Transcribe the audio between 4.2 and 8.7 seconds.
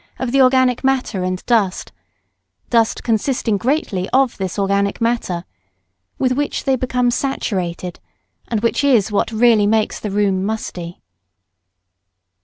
this organic matter with which they become saturated, and